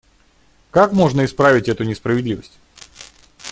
Как 0.71 0.93
можно 0.93 1.23
исправить 1.23 1.69
эту 1.69 1.83
несправедливость? 1.83 2.57